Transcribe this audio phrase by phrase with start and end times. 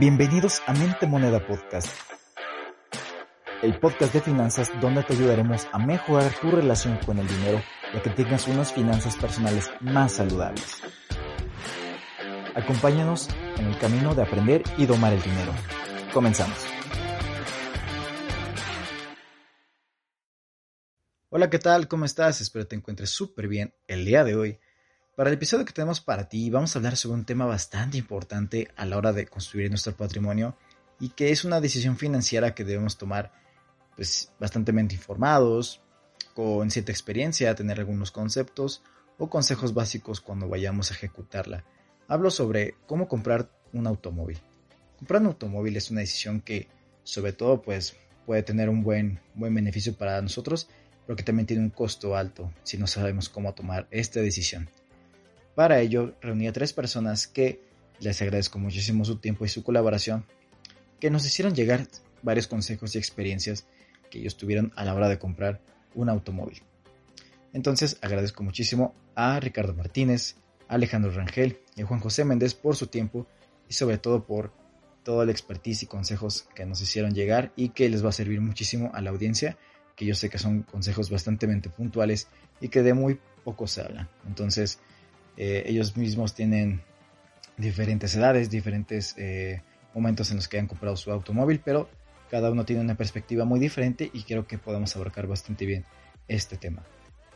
[0.00, 1.86] Bienvenidos a Mente Moneda Podcast,
[3.60, 7.60] el podcast de finanzas donde te ayudaremos a mejorar tu relación con el dinero
[7.92, 10.80] y a que tengas unas finanzas personales más saludables.
[12.54, 13.28] Acompáñanos
[13.58, 15.52] en el camino de aprender y domar el dinero.
[16.14, 16.56] Comenzamos.
[21.28, 21.86] Hola, ¿qué tal?
[21.86, 22.40] ¿Cómo estás?
[22.40, 24.58] Espero te encuentres súper bien el día de hoy.
[25.14, 28.70] Para el episodio que tenemos para ti vamos a hablar sobre un tema bastante importante
[28.76, 30.56] a la hora de construir nuestro patrimonio
[30.98, 33.30] y que es una decisión financiera que debemos tomar
[33.94, 35.82] pues bastante informados,
[36.32, 38.82] con cierta experiencia, tener algunos conceptos
[39.18, 41.62] o consejos básicos cuando vayamos a ejecutarla.
[42.08, 44.40] Hablo sobre cómo comprar un automóvil.
[44.96, 46.68] Comprar un automóvil es una decisión que
[47.02, 50.70] sobre todo pues puede tener un buen, buen beneficio para nosotros,
[51.06, 54.70] pero que también tiene un costo alto si no sabemos cómo tomar esta decisión.
[55.54, 57.60] Para ello, reuní a tres personas que
[58.00, 60.24] les agradezco muchísimo su tiempo y su colaboración,
[60.98, 61.86] que nos hicieron llegar
[62.22, 63.66] varios consejos y experiencias
[64.10, 65.60] que ellos tuvieron a la hora de comprar
[65.94, 66.62] un automóvil.
[67.52, 70.36] Entonces agradezco muchísimo a Ricardo Martínez,
[70.68, 73.26] a Alejandro Rangel y a Juan José Méndez por su tiempo
[73.68, 74.52] y sobre todo por
[75.02, 78.40] toda la expertise y consejos que nos hicieron llegar y que les va a servir
[78.40, 79.58] muchísimo a la audiencia,
[79.96, 82.28] que yo sé que son consejos bastante puntuales
[82.60, 84.08] y que de muy poco se hablan.
[84.26, 84.78] Entonces,
[85.36, 86.82] eh, ellos mismos tienen
[87.56, 89.62] diferentes edades, diferentes eh,
[89.94, 91.88] momentos en los que han comprado su automóvil, pero
[92.30, 95.84] cada uno tiene una perspectiva muy diferente y creo que podemos abarcar bastante bien
[96.28, 96.82] este tema.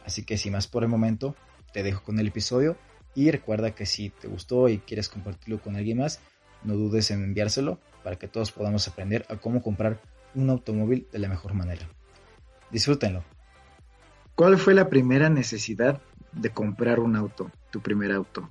[0.05, 1.37] Así que sin más por el momento,
[1.73, 2.77] te dejo con el episodio
[3.15, 6.21] y recuerda que si te gustó y quieres compartirlo con alguien más,
[6.65, 10.01] no dudes en enviárselo para que todos podamos aprender a cómo comprar
[10.35, 11.89] un automóvil de la mejor manera.
[12.71, 13.25] Disfrútenlo.
[14.35, 16.01] ¿Cuál fue la primera necesidad
[16.37, 18.49] de comprar un auto, tu primer auto?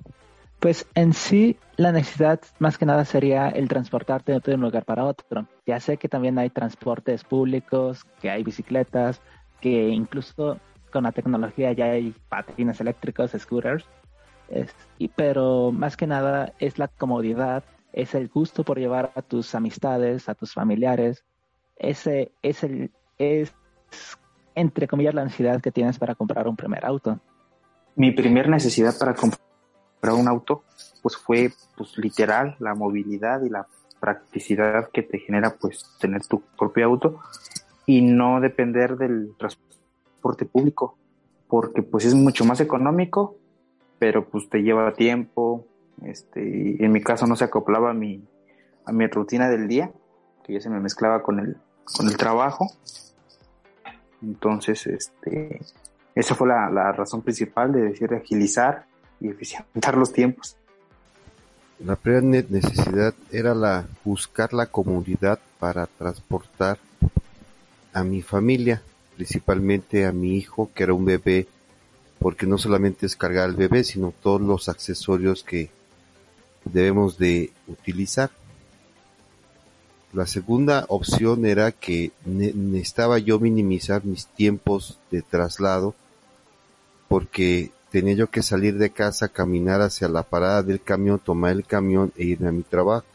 [0.60, 5.04] Pues en sí la necesidad más que nada sería el transportarte de un lugar para
[5.04, 5.46] otro.
[5.66, 9.20] Ya sé que también hay transportes públicos, que hay bicicletas,
[9.60, 10.58] que incluso
[10.90, 13.84] con la tecnología ya hay patines eléctricos, scooters.
[14.98, 19.54] y, pero más que nada es la comodidad, es el gusto por llevar a tus
[19.54, 21.24] amistades, a tus familiares.
[21.76, 23.54] Ese es el es
[24.54, 27.20] entre comillas la necesidad que tienes para comprar un primer auto
[27.96, 29.40] mi primer necesidad para comprar
[30.14, 30.64] un auto,
[31.02, 33.66] pues fue pues literal la movilidad y la
[33.98, 37.20] practicidad que te genera pues tener tu propio auto
[37.86, 40.96] y no depender del transporte público,
[41.48, 43.36] porque pues es mucho más económico,
[43.98, 45.66] pero pues te lleva tiempo,
[46.02, 48.22] este, en mi caso no se acoplaba a mi,
[48.84, 49.90] a mi rutina del día,
[50.44, 51.56] que ya se me mezclaba con el,
[51.96, 52.66] con el trabajo,
[54.22, 55.60] entonces este,
[56.16, 58.86] esa fue la, razón principal de decir agilizar
[59.20, 60.56] y eficientar los tiempos.
[61.78, 66.78] La primera necesidad era la buscar la comodidad para transportar
[67.92, 68.80] a mi familia,
[69.14, 71.48] principalmente a mi hijo, que era un bebé,
[72.18, 75.68] porque no solamente es cargar al bebé, sino todos los accesorios que
[76.64, 78.30] debemos de utilizar.
[80.14, 85.94] La segunda opción era que necesitaba yo minimizar mis tiempos de traslado
[87.08, 91.64] porque tenía yo que salir de casa, caminar hacia la parada del camión, tomar el
[91.64, 93.06] camión e irme a mi trabajo.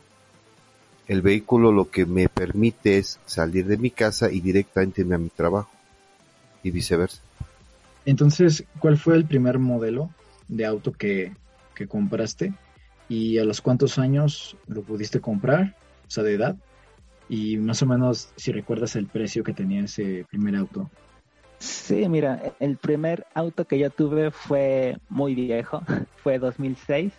[1.07, 5.19] El vehículo lo que me permite es salir de mi casa y directamente irme a
[5.19, 5.69] mi trabajo
[6.63, 7.22] y viceversa.
[8.06, 10.09] Entonces, ¿cuál fue el primer modelo
[10.47, 11.34] de auto que,
[11.75, 12.53] que compraste?
[13.09, 15.75] ¿Y a los cuántos años lo pudiste comprar?
[16.08, 16.56] O sea, de edad.
[17.29, 20.90] Y más o menos si recuerdas el precio que tenía ese primer auto.
[21.62, 25.84] Sí, mira, el primer auto que yo tuve fue muy viejo,
[26.24, 27.14] fue 2006,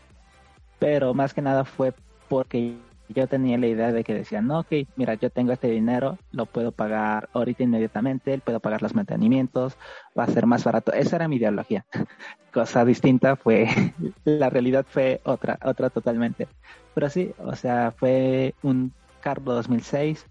[0.80, 1.94] pero más que nada fue
[2.28, 2.76] porque
[3.08, 6.46] yo tenía la idea de que decía, no, ok, mira, yo tengo este dinero, lo
[6.46, 9.76] puedo pagar ahorita inmediatamente, puedo pagar los mantenimientos,
[10.18, 10.92] va a ser más barato.
[10.92, 11.86] Esa era mi ideología.
[12.52, 13.68] Cosa distinta fue,
[14.24, 16.48] la realidad fue otra, otra totalmente.
[16.94, 20.26] Pero sí, o sea, fue un carro 2006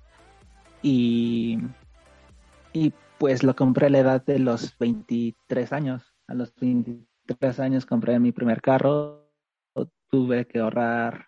[0.81, 1.59] y,
[2.73, 2.91] y
[3.21, 6.15] pues lo compré a la edad de los 23 años.
[6.27, 9.29] A los 23 años compré mi primer carro.
[10.09, 11.27] Tuve que ahorrar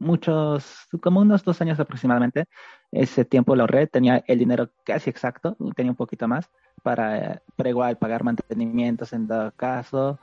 [0.00, 2.46] muchos, como unos dos años aproximadamente.
[2.90, 6.50] Ese tiempo lo ahorré, tenía el dinero casi exacto, tenía un poquito más
[6.82, 10.18] para, para igual pagar mantenimientos en todo caso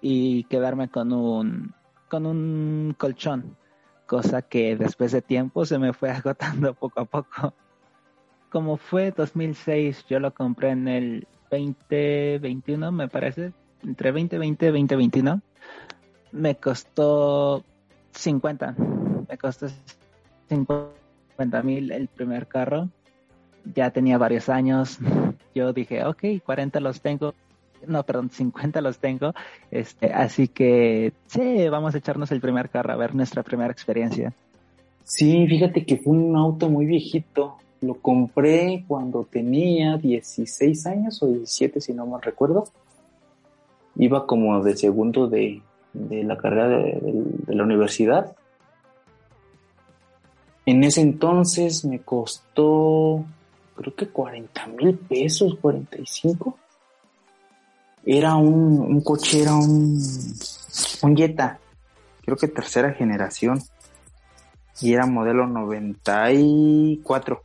[0.00, 1.74] y quedarme con un,
[2.08, 3.58] con un colchón,
[4.06, 7.52] cosa que después de tiempo se me fue agotando poco a poco
[8.50, 13.52] como fue 2006, yo lo compré en el 2021, me parece,
[13.82, 15.40] entre 2020 y 2021,
[16.32, 17.64] me costó
[18.12, 18.76] 50,
[19.28, 19.68] me costó
[20.48, 22.88] 50 mil el primer carro.
[23.74, 24.98] Ya tenía varios años.
[25.54, 27.34] Yo dije, ok, 40 los tengo.
[27.86, 29.34] No, perdón, 50 los tengo.
[29.70, 34.32] Este, así que sí, vamos a echarnos el primer carro a ver nuestra primera experiencia.
[35.04, 37.56] Sí, fíjate que fue un auto muy viejito.
[37.80, 42.64] Lo compré cuando tenía 16 años o 17, si no mal recuerdo.
[43.96, 48.36] Iba como de segundo de, de la carrera de, la universidad.
[50.66, 53.24] En ese entonces me costó,
[53.74, 56.58] creo que 40 mil pesos, 45.
[58.04, 60.00] Era un, un coche, era un,
[61.02, 61.58] un Jetta,
[62.24, 63.60] creo que tercera generación.
[64.80, 67.42] Y era modelo 94.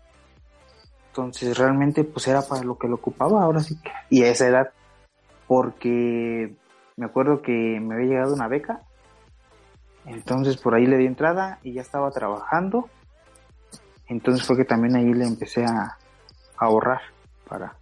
[1.13, 3.77] Entonces realmente pues era para lo que lo ocupaba ahora sí.
[4.10, 4.71] Y a esa edad,
[5.45, 6.56] porque
[6.95, 8.81] me acuerdo que me había llegado una beca,
[10.07, 12.89] entonces por ahí le di entrada y ya estaba trabajando,
[14.07, 16.00] entonces fue que también ahí le empecé a,
[16.57, 17.01] ahorrar
[17.48, 17.75] para,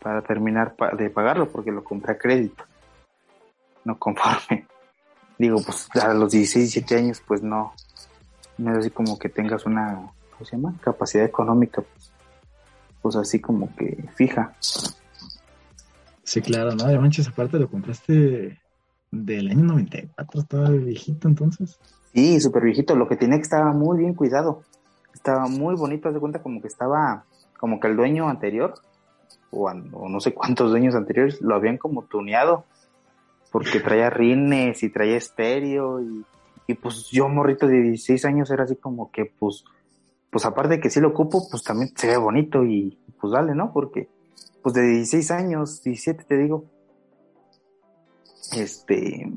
[0.00, 2.64] para terminar de pagarlo porque lo compré a crédito,
[3.84, 4.66] no conforme.
[5.38, 7.74] Digo, pues a los 16, 17 años pues no,
[8.56, 10.74] no es así como que tengas una, ¿cómo se llama?
[10.80, 11.82] Capacidad económica,
[13.02, 14.54] pues, así como que fija.
[16.22, 18.58] Sí, claro, no, de manches, aparte lo compraste
[19.10, 21.78] del año 94, estaba viejito entonces.
[22.14, 24.62] Sí, súper viejito, lo que tenía que estaba muy bien cuidado,
[25.12, 27.24] estaba muy bonito, haz de cuenta como que estaba,
[27.58, 28.74] como que el dueño anterior,
[29.50, 32.64] o, no sé cuántos dueños anteriores, lo habían como tuneado,
[33.50, 36.24] porque traía rines y traía estéreo y,
[36.66, 39.64] y pues yo morrito de 16 años era así como que pues,
[40.32, 43.54] pues aparte de que sí lo ocupo, pues también se ve bonito y pues dale,
[43.54, 43.70] ¿no?
[43.70, 44.08] Porque
[44.62, 46.64] pues de 16 años, 17 te digo,
[48.56, 49.30] este,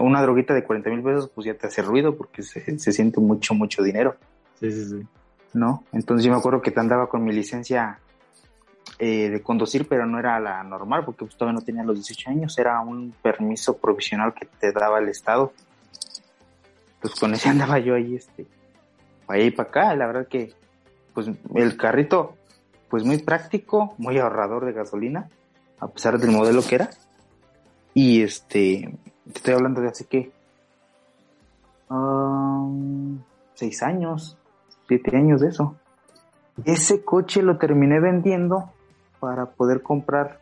[0.00, 3.52] una droguita de 40 mil pesos, pues ya te hace ruido porque se, siente mucho,
[3.52, 4.16] mucho dinero.
[4.60, 5.06] Sí, sí, sí.
[5.52, 5.84] ¿No?
[5.92, 7.98] Entonces yo me acuerdo que te andaba con mi licencia
[8.98, 12.30] eh, de conducir, pero no era la normal porque pues, todavía no tenía los 18
[12.30, 15.52] años, era un permiso provisional que te daba el Estado.
[17.02, 18.46] Pues con ese andaba yo ahí, este,
[19.50, 20.52] para acá, la verdad que,
[21.14, 22.36] pues el carrito
[22.88, 25.30] pues muy práctico, muy ahorrador de gasolina,
[25.80, 26.90] a pesar del modelo que era.
[27.94, 30.30] Y este, te estoy hablando de hace que
[31.88, 33.18] um,
[33.54, 34.36] seis años,
[34.88, 35.74] siete años de eso.
[36.66, 38.70] Ese coche lo terminé vendiendo
[39.20, 40.38] para poder comprar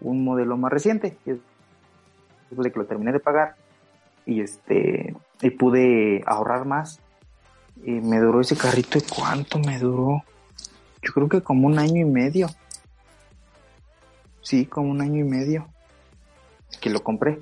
[0.00, 1.16] un modelo más reciente.
[1.24, 3.54] Después de que lo terminé de pagar
[4.24, 7.00] y este y pude ahorrar más.
[7.84, 10.22] Y me duró ese carrito y cuánto me duró
[11.06, 12.48] yo creo que como un año y medio.
[14.42, 15.68] Sí, como un año y medio
[16.80, 17.38] que lo compré.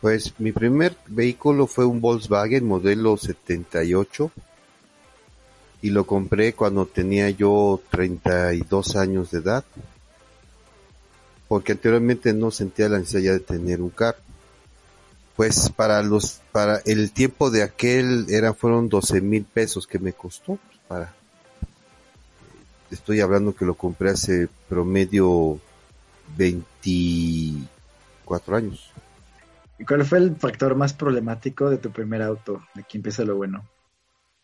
[0.00, 4.30] Pues mi primer vehículo fue un Volkswagen modelo 78
[5.82, 9.64] y lo compré cuando tenía yo 32 años de edad
[11.46, 14.18] porque anteriormente no sentía la necesidad de tener un carro.
[15.36, 20.12] Pues para los para el tiempo de aquel era fueron 12 mil pesos que me
[20.12, 21.12] costó pues, para
[22.94, 25.58] estoy hablando que lo compré hace promedio
[26.36, 28.92] 24 años.
[29.78, 32.62] ¿Y cuál fue el factor más problemático de tu primer auto?
[32.74, 33.64] Aquí empieza lo bueno.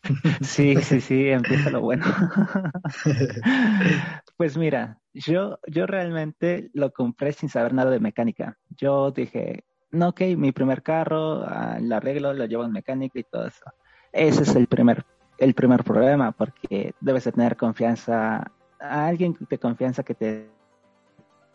[0.41, 2.05] Sí, sí, sí, empieza lo bueno.
[4.37, 8.57] pues mira, yo, yo realmente lo compré sin saber nada de mecánica.
[8.69, 13.23] Yo dije, no, ok, mi primer carro, ah, lo arreglo, lo llevo en mecánica y
[13.23, 13.65] todo eso.
[14.11, 15.05] Ese es el primer
[15.41, 20.47] el primer problema, porque debes de tener confianza a alguien de confianza que te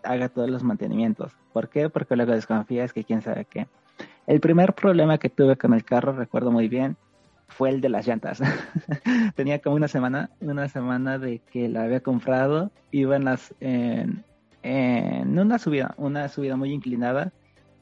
[0.02, 1.32] haga todos los mantenimientos.
[1.52, 1.88] ¿Por qué?
[1.88, 3.68] Porque luego desconfías que quién sabe qué.
[4.26, 6.96] El primer problema que tuve con el carro, recuerdo muy bien,
[7.46, 8.42] fue el de las llantas.
[9.36, 14.24] Tenía como una semana, una semana de que la había comprado, iba en las en
[15.38, 17.32] una subida, una subida muy inclinada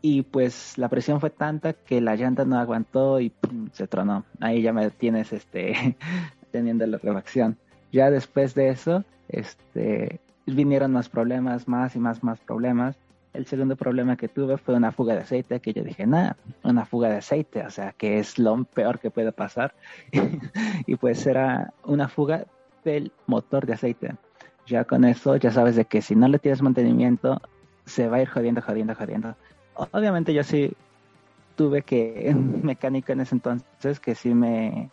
[0.06, 3.32] y pues la presión fue tanta que la llanta no aguantó y
[3.72, 4.26] se tronó.
[4.38, 5.96] Ahí ya me tienes este
[6.52, 7.56] teniendo la reacción.
[7.90, 12.98] Ya después de eso, este vinieron más problemas, más y más más problemas.
[13.32, 16.84] El segundo problema que tuve fue una fuga de aceite, que yo dije, nada, una
[16.84, 19.74] fuga de aceite, o sea, que es lo peor que puede pasar.
[20.86, 22.44] y pues era una fuga
[22.84, 24.16] del motor de aceite.
[24.66, 27.40] Ya con eso, ya sabes de que si no le tienes mantenimiento,
[27.86, 29.34] se va a ir jodiendo, jodiendo, jodiendo
[29.74, 30.72] obviamente yo sí
[31.56, 34.90] tuve que mecánico en ese entonces que sí me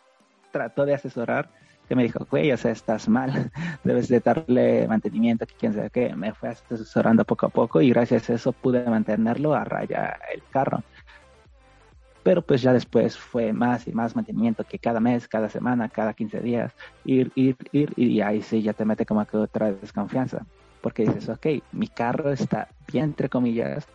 [0.52, 1.50] trató de asesorar,
[1.88, 3.52] que me dijo, güey, o sea, estás mal,
[3.84, 7.90] debes de darle mantenimiento, que quién sabe qué, me fue asesorando poco a poco y
[7.90, 10.84] gracias a eso pude mantenerlo a raya el carro.
[12.24, 16.14] pero pues ya después fue más y más mantenimiento que cada mes, cada semana, cada
[16.14, 16.72] 15 días,
[17.04, 20.46] ir, ir, ir, y ahí sí ya te mete como que otra desconfianza,
[20.82, 23.88] porque dices, ok, mi carro está bien, entre comillas,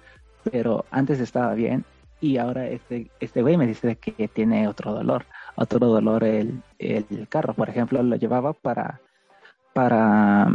[0.50, 1.84] pero antes estaba bien
[2.20, 7.28] y ahora este, este güey me dice que tiene otro dolor, otro dolor el, el
[7.28, 9.00] carro, por ejemplo, lo llevaba para,
[9.72, 10.54] para,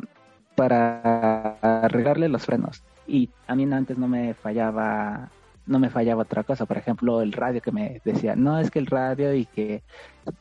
[0.56, 5.30] para arreglarle los frenos y a mí antes no me fallaba
[5.66, 6.66] no me fallaba otra cosa.
[6.66, 9.84] Por ejemplo, el radio que me decía, no, es que el radio y que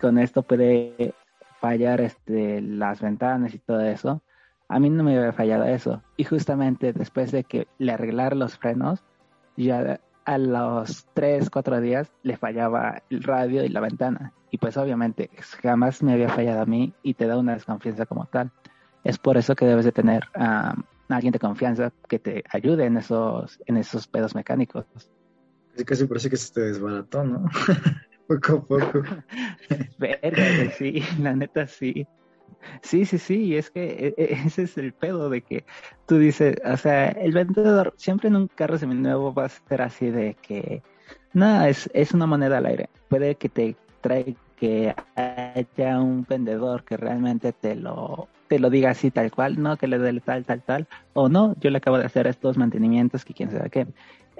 [0.00, 1.14] con esto puede
[1.60, 4.22] fallar este, las ventanas y todo eso.
[4.68, 6.02] A mí no me había fallado eso.
[6.16, 9.02] Y justamente después de que le arreglar los frenos,
[9.64, 14.32] ya a los 3, 4 días le fallaba el radio y la ventana.
[14.50, 15.30] Y pues obviamente
[15.62, 18.50] jamás me había fallado a mí y te da una desconfianza como tal.
[19.04, 20.74] Es por eso que debes de tener a
[21.08, 24.86] alguien de confianza que te ayude en esos, en esos pedos mecánicos.
[25.72, 27.48] Casi, casi parece que se te desbarató, ¿no?
[28.26, 29.02] poco a poco.
[29.98, 32.06] Verga, sí, la neta sí.
[32.82, 35.64] Sí, sí, sí, es que e, e, ese es el pedo de que
[36.06, 40.10] tú dices, o sea, el vendedor siempre en un carro seminuevo va a ser así
[40.10, 40.82] de que,
[41.32, 42.88] nada, es, es una moneda al aire.
[43.08, 48.90] Puede que te trae que haya un vendedor que realmente te lo te lo diga
[48.90, 51.98] así tal cual, no que le dé tal, tal, tal, o no, yo le acabo
[51.98, 53.86] de hacer estos mantenimientos que quién sabe qué.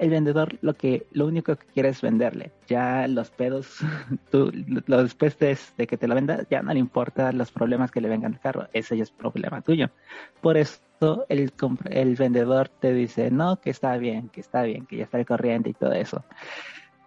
[0.01, 2.51] El vendedor lo que, lo único que quiere es venderle.
[2.67, 3.77] Ya los pedos,
[4.31, 4.51] tú,
[4.87, 8.09] lo después de, que te lo venda, ya no le importa los problemas que le
[8.09, 8.67] vengan al carro.
[8.73, 9.91] Ese ya es problema tuyo.
[10.41, 11.53] Por eso el,
[11.91, 15.27] el vendedor te dice, no, que está bien, que está bien, que ya está el
[15.27, 16.25] corriente y todo eso.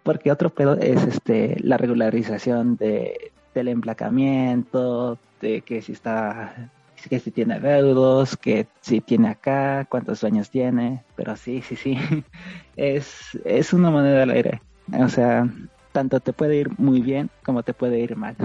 [0.04, 6.70] Porque otro pedo es este la regularización de, del emplacamiento, de que si está
[7.08, 11.98] que si tiene deudos, que si tiene acá, cuántos sueños tiene, pero sí, sí, sí,
[12.76, 14.62] es, es una moneda al aire.
[14.98, 15.48] O sea,
[15.92, 18.36] tanto te puede ir muy bien como te puede ir mal.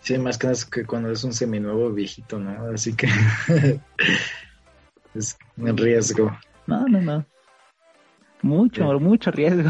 [0.00, 2.72] Sí, más que nada que cuando es un seminuevo viejito, ¿no?
[2.72, 3.08] Así que
[5.14, 6.36] es un riesgo.
[6.66, 7.26] No, no, no.
[8.42, 9.68] Mucho, mucho riesgo.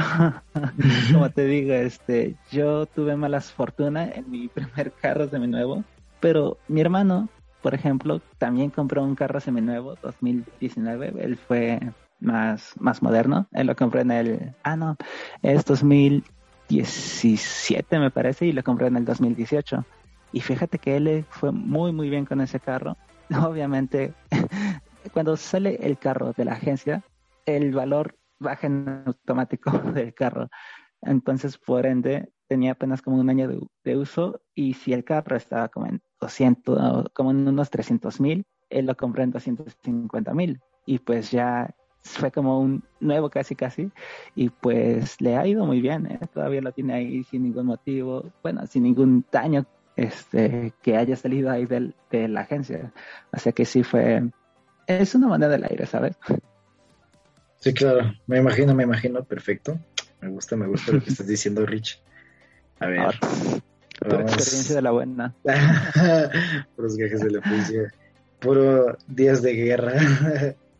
[1.12, 5.84] Como te digo, este, yo tuve malas fortuna en mi primer carro seminuevo,
[6.20, 7.30] pero mi hermano
[7.62, 11.14] por ejemplo, también compró un carro seminuevo 2019.
[11.18, 11.80] Él fue
[12.20, 13.48] más, más moderno.
[13.52, 14.54] Él lo compró en el.
[14.62, 14.96] Ah, no,
[15.42, 19.84] es 2017, me parece, y lo compró en el 2018.
[20.32, 22.96] Y fíjate que él fue muy, muy bien con ese carro.
[23.46, 24.14] Obviamente,
[25.12, 27.02] cuando sale el carro de la agencia,
[27.46, 30.48] el valor baja en automático del carro.
[31.02, 33.48] Entonces, por ende, tenía apenas como un año
[33.84, 38.44] de, uso y si el carro estaba como en 200, como en unos 300 mil,
[38.70, 43.90] él lo compró en 250 mil y pues ya fue como un nuevo casi casi
[44.34, 46.20] y pues le ha ido muy bien, ¿eh?
[46.32, 51.50] todavía lo tiene ahí sin ningún motivo, bueno, sin ningún daño este que haya salido
[51.50, 52.92] ahí del, de la agencia,
[53.32, 54.22] o sea que sí fue,
[54.86, 56.16] es una moneda del aire, ¿sabes?
[57.56, 59.78] Sí, claro, me imagino, me imagino, perfecto.
[60.20, 62.00] Me gusta, me gusta lo que estás diciendo, Rich.
[62.80, 63.14] A ver.
[64.00, 65.34] Pura experiencia de la buena.
[66.76, 67.92] Puros viajes de la policía.
[68.38, 69.94] Puro días de guerra.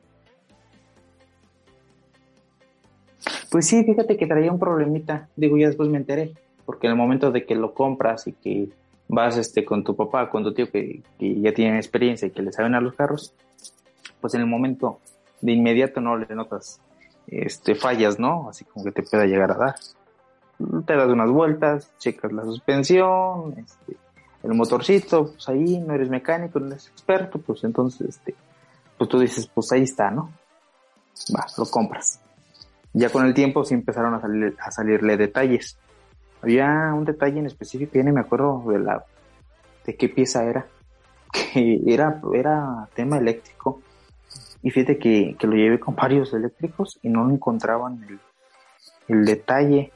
[3.50, 5.28] pues sí, fíjate que traía un problemita.
[5.36, 6.32] Digo, ya después me enteré.
[6.66, 8.68] Porque en el momento de que lo compras y que
[9.06, 12.42] vas este con tu papá, con tu tío que, que ya tienen experiencia y que
[12.42, 13.32] le saben a los carros,
[14.20, 14.98] pues en el momento
[15.40, 16.80] de inmediato no le notas
[17.28, 18.48] este fallas, ¿no?
[18.48, 19.74] Así como que te pueda llegar a dar
[20.86, 23.96] te das unas vueltas, checas la suspensión, este,
[24.42, 28.34] el motorcito, pues ahí no eres mecánico, no eres experto, pues entonces, este,
[28.98, 30.30] pues tú dices, pues ahí está, ¿no?
[31.34, 32.20] Va, lo compras.
[32.92, 35.78] Ya con el tiempo sí empezaron a, salir, a salirle detalles.
[36.42, 39.04] Había un detalle en específico, ya ni me acuerdo de la,
[39.84, 40.66] de qué pieza era,
[41.32, 43.80] que era, era tema eléctrico.
[44.62, 48.20] Y fíjate que, que lo llevé con varios eléctricos y no encontraban el,
[49.08, 49.92] el detalle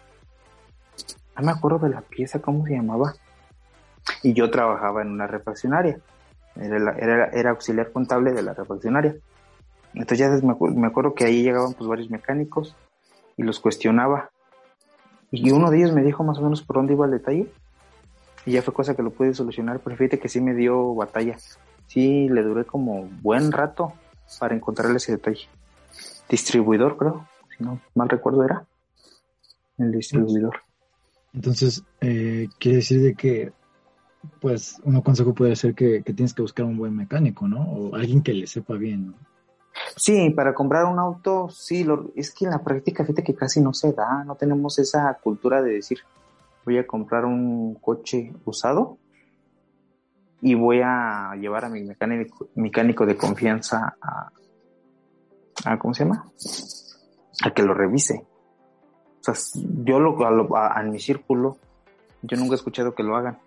[1.38, 3.14] no me acuerdo de la pieza, cómo se llamaba.
[4.22, 6.00] Y yo trabajaba en una refaccionaria.
[6.56, 9.16] Era, auxiliar contable de la refaccionaria.
[9.94, 12.74] Entonces ya me, acuerdo que ahí llegaban pues varios mecánicos
[13.36, 14.30] y los cuestionaba.
[15.30, 17.52] Y uno de ellos me dijo más o menos por dónde iba el detalle.
[18.44, 21.36] Y ya fue cosa que lo pude solucionar, pero fíjate que sí me dio batalla.
[21.86, 23.92] Sí, le duré como buen rato
[24.40, 25.48] para encontrarle ese detalle.
[26.28, 28.64] Distribuidor, creo, si no mal recuerdo era.
[29.76, 30.67] El distribuidor.
[31.38, 33.52] Entonces, eh, quiere decir de que,
[34.40, 37.62] pues, un consejo puede ser que, tienes que buscar un buen mecánico, ¿no?
[37.62, 39.14] O alguien que le sepa bien, ¿no?
[39.94, 43.60] Sí, para comprar un auto, sí, lo, es que en la práctica, fíjate que casi
[43.60, 45.98] no se da, no tenemos esa cultura de decir,
[46.64, 48.98] voy a comprar un coche usado
[50.42, 54.32] y voy a llevar a mi mecánico, mecánico de confianza a,
[55.66, 56.24] a, ¿cómo se llama?
[57.44, 58.26] A que lo revise.
[59.34, 61.56] Sea, yo lo, a, en mi círculo,
[62.22, 63.38] yo nunca he escuchado que lo hagan,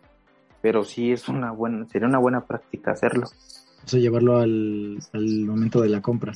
[0.62, 3.28] pero sí es una buena, sería una buena práctica hacerlo.
[3.84, 6.34] O sea, llevarlo al, al momento de la compra.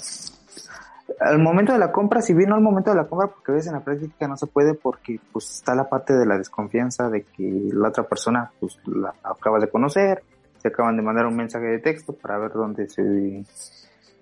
[1.20, 3.56] Al momento de la compra, si bien no al momento de la compra, porque a
[3.56, 7.10] veces en la práctica no se puede porque pues está la parte de la desconfianza
[7.10, 10.24] de que la otra persona pues la acaba de conocer,
[10.58, 13.46] se acaban de mandar un mensaje de texto para ver dónde se,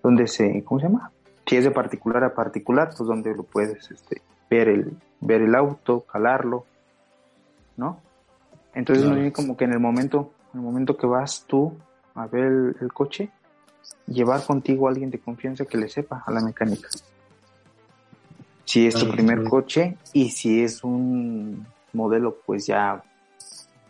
[0.04, 1.10] dónde se, ¿cómo se llama?
[1.46, 4.92] Si es de particular a particular, pues dónde lo puedes este, ver el,
[5.26, 6.66] ver el auto, calarlo,
[7.78, 8.00] ¿no?
[8.74, 11.74] Entonces no como que en el momento, en el momento que vas tú
[12.16, 13.30] a ver el, coche,
[14.08, 16.90] llevar contigo a alguien de confianza que le sepa a la mecánica.
[18.66, 23.04] Si es tu primer coche y si es un modelo pues ya,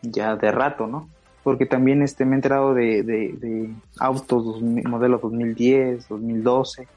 [0.02, 1.10] ya de rato, ¿no?
[1.44, 6.88] Porque también este, me he enterado de, de, de autos modelo 2010, 2012,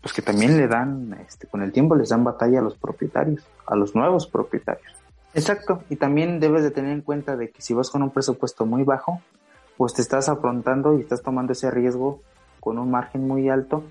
[0.00, 3.44] pues que también le dan, este, con el tiempo les dan batalla a los propietarios,
[3.66, 4.92] a los nuevos propietarios.
[5.34, 8.64] Exacto, y también debes de tener en cuenta de que si vas con un presupuesto
[8.64, 9.20] muy bajo,
[9.76, 12.22] pues te estás afrontando y estás tomando ese riesgo
[12.60, 13.84] con un margen muy alto,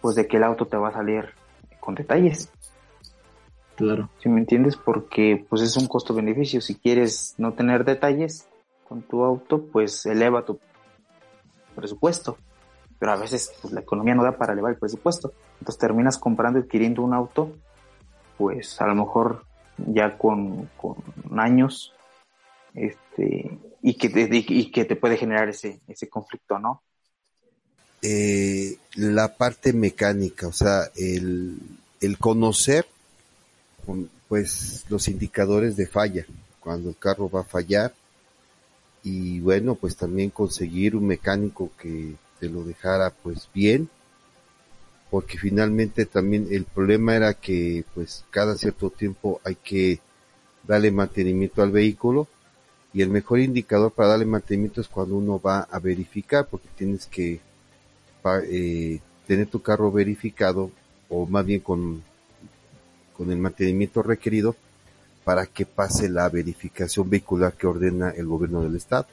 [0.00, 1.30] pues de que el auto te va a salir
[1.80, 2.50] con detalles.
[3.76, 4.08] Claro.
[4.22, 6.60] Si me entiendes, porque pues es un costo-beneficio.
[6.60, 8.46] Si quieres no tener detalles
[8.88, 10.60] con tu auto, pues eleva tu
[11.74, 12.38] presupuesto
[13.04, 15.34] pero a veces pues, la economía no da para elevar el presupuesto.
[15.60, 17.54] Entonces terminas comprando y adquiriendo un auto,
[18.38, 19.44] pues a lo mejor
[19.76, 20.70] ya con,
[21.36, 21.92] años,
[22.72, 26.80] este, y que, te, y que te puede generar ese, ese conflicto, ¿no?
[28.00, 31.58] Eh, la parte mecánica, o sea, el,
[32.00, 32.86] el conocer
[34.30, 36.24] pues los indicadores de falla,
[36.58, 37.92] cuando el carro va a fallar,
[39.02, 42.14] y bueno, pues también conseguir un mecánico que
[42.48, 43.88] lo dejara pues bien
[45.10, 50.00] porque finalmente también el problema era que pues cada cierto tiempo hay que
[50.66, 52.26] darle mantenimiento al vehículo
[52.92, 57.06] y el mejor indicador para darle mantenimiento es cuando uno va a verificar porque tienes
[57.06, 57.40] que
[58.50, 60.70] eh, tener tu carro verificado
[61.08, 62.02] o más bien con,
[63.16, 64.56] con el mantenimiento requerido
[65.22, 69.06] para que pase la verificación vehicular que ordena el gobierno del estado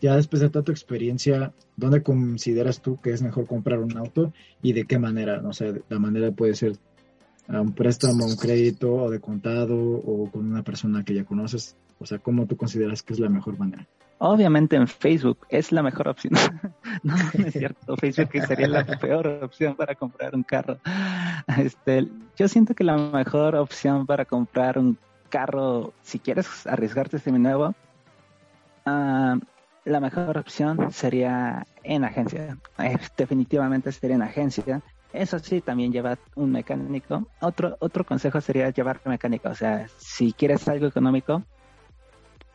[0.00, 4.32] ya después de toda tu experiencia, ¿dónde consideras tú que es mejor comprar un auto
[4.62, 5.40] y de qué manera?
[5.40, 6.76] No sé, la manera puede ser
[7.48, 11.76] a un préstamo, un crédito o de contado o con una persona que ya conoces.
[11.98, 13.86] O sea, ¿cómo tú consideras que es la mejor manera?
[14.18, 16.34] Obviamente en Facebook es la mejor opción.
[17.02, 17.96] no, es cierto.
[17.96, 20.78] Facebook sería la peor opción para comprar un carro.
[21.58, 27.74] Este, yo siento que la mejor opción para comprar un carro, si quieres arriesgarte nuevo,
[28.86, 29.38] uh,
[29.86, 32.58] la mejor opción sería en agencia.
[32.78, 34.82] Eh, definitivamente sería en agencia.
[35.12, 37.28] Eso sí, también lleva un mecánico.
[37.40, 39.48] Otro, otro consejo sería llevar mecánico.
[39.48, 41.44] O sea, si quieres algo económico,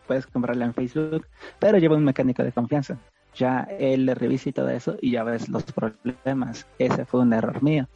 [0.08, 1.26] puedes comprarlo en Facebook,
[1.58, 2.98] pero lleva un mecánico de confianza.
[3.34, 6.67] Ya él le revisa y todo eso y ya ves los problemas.
[6.78, 7.88] Ese fue un error mío.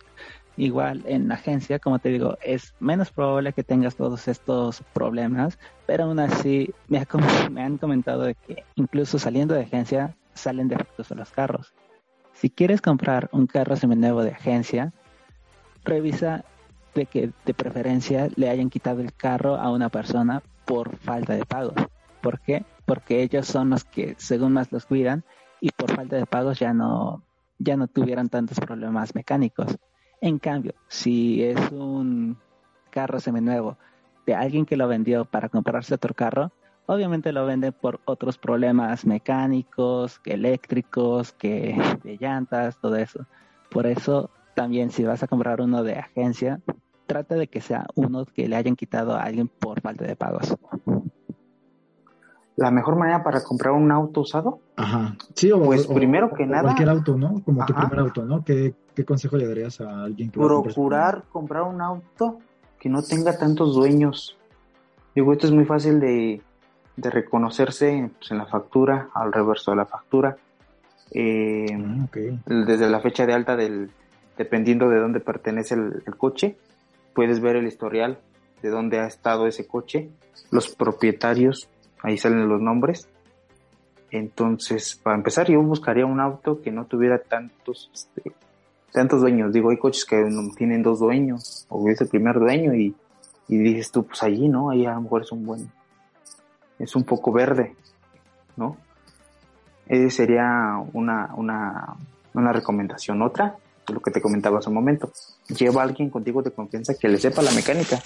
[0.57, 6.05] Igual en agencia, como te digo, es menos probable que tengas todos estos problemas, pero
[6.05, 7.05] aún así me,
[7.51, 11.73] me han comentado de que incluso saliendo de agencia salen defectos de los carros.
[12.33, 14.93] Si quieres comprar un carro seminuevo de agencia,
[15.83, 16.45] revisa
[16.93, 21.45] de que de preferencia le hayan quitado el carro a una persona por falta de
[21.45, 21.75] pagos.
[22.21, 22.65] ¿Por qué?
[22.85, 25.23] Porque ellos son los que según más los cuidan
[25.61, 27.23] y por falta de pagos ya no
[27.57, 29.77] ya no tuvieran tantos problemas mecánicos.
[30.25, 32.35] En cambio, si es un
[32.89, 33.77] carro seminuevo
[34.25, 36.51] de alguien que lo vendió para comprarse otro carro,
[36.87, 43.27] obviamente lo vende por otros problemas mecánicos, eléctricos, que de llantas, todo eso.
[43.69, 46.59] Por eso también si vas a comprar uno de agencia,
[47.05, 50.57] trata de que sea uno que le hayan quitado a alguien por falta de pagos
[52.57, 54.59] la mejor manera para comprar un auto usado?
[54.75, 55.15] Ajá.
[55.33, 56.63] Sí, o, pues primero que nada.
[56.63, 57.41] Cualquier auto, ¿no?
[57.43, 58.43] Como tu primer auto, ¿no?
[58.43, 58.73] ¿Qué,
[59.05, 62.39] consejo le darías a alguien que Procurar comprar un auto
[62.79, 64.37] que no tenga tantos dueños.
[65.13, 66.41] Digo, esto es muy fácil de,
[66.95, 70.37] de reconocerse pues, en la factura, al reverso de la factura.
[71.11, 72.07] Eh, ah,
[72.45, 73.91] desde la fecha de alta del,
[74.37, 76.57] dependiendo de dónde pertenece el, el coche,
[77.13, 78.19] puedes ver el historial
[78.61, 80.09] de dónde ha estado ese coche,
[80.51, 81.69] los propietarios
[82.05, 83.07] ahí salen los nombres.
[84.11, 88.31] Entonces, para empezar, yo buscaría un auto que no tuviera tantos, este,
[88.91, 89.51] tantos dueños.
[89.51, 90.23] Digo, hay coches que
[90.55, 92.95] tienen dos dueños, o es el primer dueño y,
[93.47, 94.69] y dices tú, pues allí, ¿no?
[94.69, 95.69] Ahí a lo mejor es un buen,
[96.77, 97.75] es un poco verde,
[98.55, 98.77] ¿no?
[99.87, 101.95] Esa sería una, una,
[102.33, 103.21] una recomendación.
[103.23, 103.57] Otra,
[103.91, 105.11] lo que te comentaba hace un momento,
[105.47, 107.99] lleva a alguien contigo de confianza que le sepa la mecánica,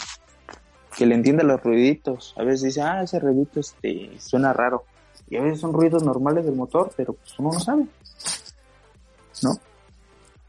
[1.00, 2.36] que le entienda los ruiditos.
[2.38, 4.84] A veces dice, ah, ese ruidito este, suena raro.
[5.30, 7.86] Y a veces son ruidos normales del motor, pero pues uno no sabe.
[9.42, 9.52] ¿No?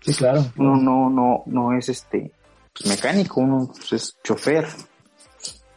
[0.00, 0.44] Sí, claro.
[0.56, 2.32] Uno no, no, no es este
[2.72, 4.66] pues, mecánico, uno pues, es chofer.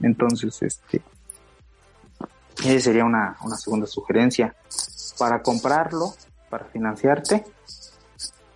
[0.01, 1.03] Entonces, este,
[2.65, 4.55] esa sería una, una segunda sugerencia.
[5.19, 6.15] Para comprarlo,
[6.49, 7.43] para financiarte,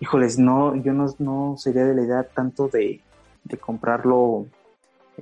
[0.00, 3.00] híjoles, no, yo no, no sería de la idea tanto de,
[3.44, 4.46] de comprarlo,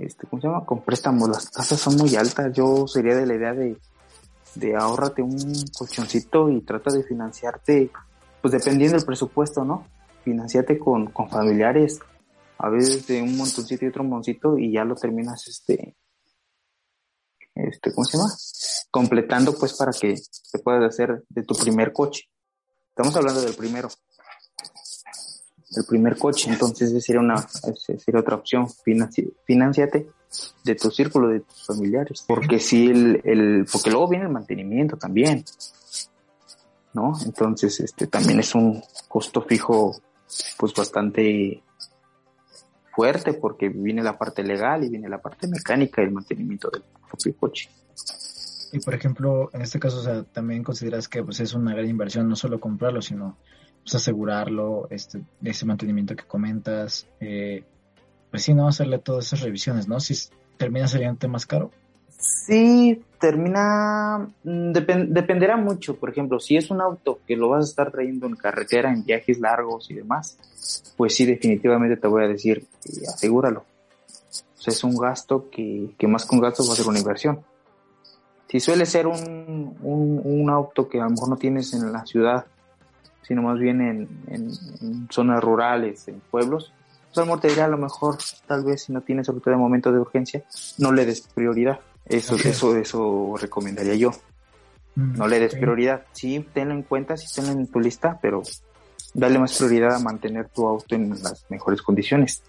[0.00, 0.64] este, ¿cómo se llama?
[0.64, 1.28] Con préstamos.
[1.28, 2.52] Las tasas son muy altas.
[2.52, 3.76] Yo sería de la idea de,
[4.54, 7.90] de ahórrate un colchoncito y trata de financiarte,
[8.40, 9.86] pues dependiendo del presupuesto, ¿no?
[10.24, 12.00] Financiate con, con familiares,
[12.58, 15.94] a veces de un montoncito y otro moncito y ya lo terminas, este,
[17.54, 18.30] este, ¿cómo se llama?
[18.90, 20.14] Completando pues para que
[20.52, 22.24] te puedas hacer de tu primer coche.
[22.88, 23.88] Estamos hablando del primero.
[25.76, 28.68] El primer coche, entonces esa sería una, esa sería otra opción.
[28.68, 30.08] Financi financiate
[30.64, 32.24] de tu círculo, de tus familiares.
[32.26, 35.44] Porque si el, el, porque luego viene el mantenimiento también.
[36.94, 37.12] ¿No?
[37.24, 40.00] Entonces, este también es un costo fijo,
[40.56, 41.62] pues bastante
[42.96, 46.82] fuerte porque viene la parte legal y viene la parte mecánica y el mantenimiento del
[47.06, 47.68] propio coche.
[48.72, 51.88] Y por ejemplo, en este caso, o sea, también consideras que pues es una gran
[51.88, 53.36] inversión no solo comprarlo, sino
[53.86, 57.62] pues, asegurarlo, este, ese mantenimiento que comentas, eh,
[58.32, 60.00] pues sí, no hacerle todas esas revisiones, ¿no?
[60.00, 60.12] Si
[60.56, 61.70] termina saliendo más caro.
[62.08, 67.68] Sí, termina, mm, dependerá mucho, por ejemplo, si es un auto que lo vas a
[67.68, 70.36] estar trayendo en carretera, en viajes largos y demás,
[70.96, 73.60] pues sí, definitivamente te voy a decir, eh, asegúralo.
[73.60, 77.38] O sea, es un gasto que, que más un gasto va a ser una inversión.
[78.48, 82.04] Si suele ser un, un, un, auto que a lo mejor no tienes en la
[82.04, 82.46] ciudad,
[83.26, 86.72] sino más bien en, en, zonas rurales, en pueblos,
[87.06, 89.50] pues a lo mejor te dirá a lo mejor, tal vez si no tienes ahorita
[89.50, 90.44] de momento de urgencia,
[90.78, 91.80] no le des prioridad.
[92.04, 94.12] Eso, eso, eso recomendaría yo.
[94.94, 96.04] Mm, no le des prioridad.
[96.12, 98.42] Sí, tenlo en cuenta, sí tenlo en tu lista, pero
[99.12, 102.42] dale más prioridad a mantener tu auto en las mejores condiciones.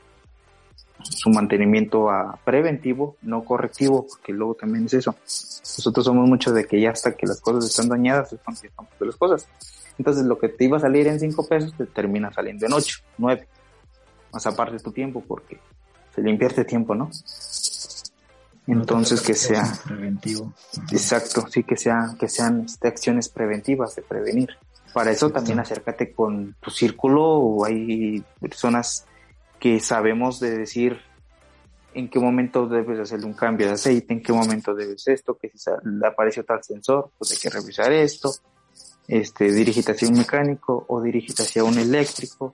[1.02, 5.16] Su mantenimiento a preventivo, no correctivo, porque luego también es eso.
[5.24, 8.92] Nosotros somos muchos de que ya hasta que las cosas están dañadas es cuando estamos
[9.00, 9.48] de las cosas.
[9.98, 13.00] Entonces lo que te iba a salir en 5 pesos te termina saliendo en 8,
[13.18, 13.48] 9.
[14.34, 15.60] Más aparte de tu tiempo, porque
[16.14, 17.10] se le invierte tiempo, ¿no?
[18.68, 20.54] Entonces que sea preventivo.
[20.92, 24.50] Exacto, sí que sean que sean este, acciones preventivas de prevenir.
[24.94, 29.06] Para eso también acércate con tu círculo, hay personas
[29.60, 31.00] que sabemos de decir
[31.94, 35.52] en qué momento debes hacerle un cambio de aceite, en qué momento debes esto, que
[35.56, 35.70] si
[36.06, 38.32] apareció tal sensor, pues hay que revisar esto,
[39.08, 42.54] este, dirígete hacia un mecánico o dirígete hacia un eléctrico,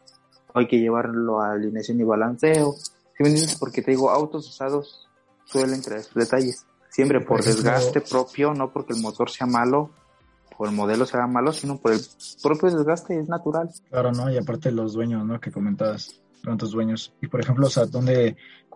[0.54, 2.74] o hay que llevarlo a alineación y balanceo.
[2.74, 3.58] ¿Sí me entiendes?
[3.60, 5.10] Porque te digo, autos usados
[5.46, 6.66] suelen traer estos detalles.
[6.90, 9.90] Siempre por, desgaste propio, no porque el motor sea malo
[10.58, 12.00] o el modelo sea malo, sino por el
[12.42, 13.70] propio desgaste, es natural.
[13.90, 14.32] Claro, ¿no?
[14.32, 15.40] Y aparte los dueños, ¿no?
[15.40, 16.22] Que comentabas,
[16.58, 17.14] tus dueños.
[17.22, 18.36] Y por ejemplo, o sea, ¿dónde,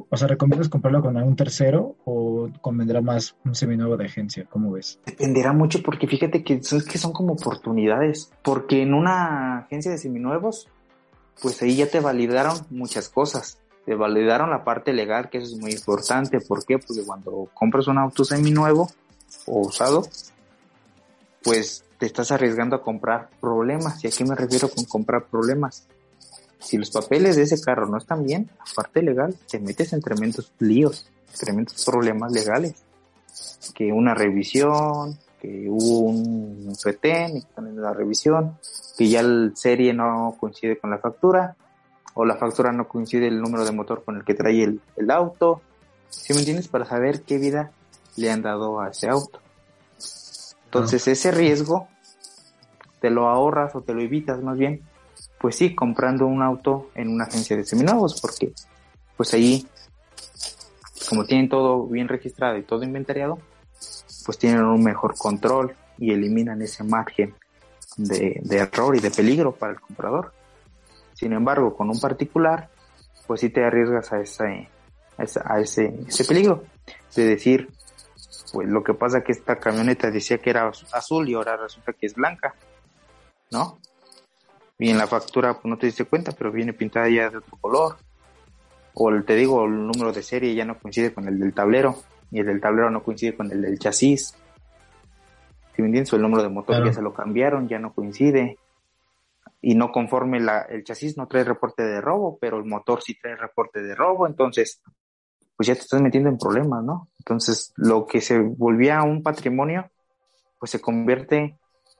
[0.09, 4.45] o sea, recomiendas comprarlo con algún tercero o convendrá más un seminuevo de agencia?
[4.49, 4.99] ¿Cómo ves?
[5.05, 8.31] Dependerá mucho porque fíjate que son, que son como oportunidades.
[8.43, 10.69] Porque en una agencia de seminuevos,
[11.41, 15.61] pues ahí ya te validaron muchas cosas te validaron la parte legal, que eso es
[15.61, 16.41] muy importante.
[16.41, 16.77] ¿Por qué?
[16.77, 18.89] Porque cuando compras un auto seminuevo
[19.45, 20.05] o usado,
[21.41, 24.03] pues te estás arriesgando a comprar problemas.
[24.03, 25.87] ¿Y a qué me refiero con comprar problemas?
[26.59, 30.01] Si los papeles de ese carro no están bien, la parte legal, te metes en
[30.01, 32.75] tremendos líos, tremendos problemas legales.
[33.73, 38.57] Que una revisión, que hubo un retén, y la revisión,
[38.97, 41.55] que ya el serie no coincide con la factura,
[42.15, 45.11] o la factura no coincide el número de motor con el que trae el, el
[45.11, 45.61] auto.
[46.09, 46.67] Si me entiendes?
[46.67, 47.71] Para saber qué vida
[48.15, 49.39] le han dado a ese auto.
[50.65, 51.87] Entonces ese riesgo
[52.99, 54.81] te lo ahorras o te lo evitas más bien,
[55.39, 58.51] pues sí, comprando un auto en una agencia de seminuevos, porque
[59.15, 59.67] pues ahí,
[61.09, 63.39] como tienen todo bien registrado y todo inventariado,
[64.25, 67.33] pues tienen un mejor control y eliminan ese margen
[67.97, 70.33] de, error y de peligro para el comprador.
[71.13, 72.69] Sin embargo, con un particular,
[73.25, 74.69] pues sí te arriesgas a ese,
[75.17, 76.63] a, ese, ese peligro
[77.15, 77.69] de decir,
[78.53, 82.05] pues lo que pasa que esta camioneta decía que era azul y ahora resulta que
[82.05, 82.53] es blanca,
[83.51, 83.79] ¿no?
[84.79, 87.57] Y en la factura pues no te diste cuenta, pero viene pintada ya de otro
[87.59, 87.97] color.
[88.93, 91.95] O te digo, el número de serie ya no coincide con el del tablero
[92.31, 94.35] y el del tablero no coincide con el del chasis.
[95.75, 98.57] Si me entiendes, el número de motor ya se lo cambiaron, ya no coincide.
[99.61, 103.15] Y no conforme la, el chasis no trae reporte de robo, pero el motor sí
[103.19, 104.81] trae reporte de robo, entonces
[105.55, 107.09] pues ya te estás metiendo en problemas, ¿no?
[107.19, 109.89] Entonces lo que se volvía un patrimonio,
[110.59, 111.57] pues se convierte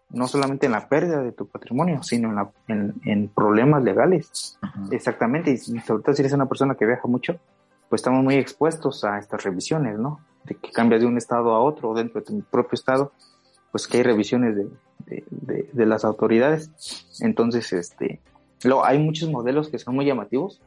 [0.09, 2.49] no solamente en la pérdida de tu patrimonio, sino en, la,
[3.03, 4.57] en, problemas legales.
[4.91, 7.37] Exactamente, y sobre todo si eres una persona que viaja mucho,
[7.89, 10.19] pues estamos muy expuestos a estas revisiones, ¿no?
[10.45, 13.11] De que cambias de un estado a otro, dentro de tu propio estado,
[13.71, 14.69] pues que hay revisiones de,
[15.73, 16.71] de, las autoridades.
[17.19, 18.21] Entonces, este,
[18.63, 20.61] lo, hay muchos modelos que son muy llamativos